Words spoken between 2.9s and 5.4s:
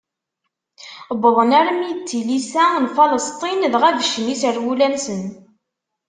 Falesṭin dɣa beccen iserwula-nsen.